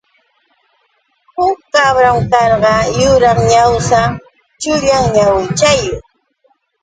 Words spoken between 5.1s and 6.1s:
ñawichayuq.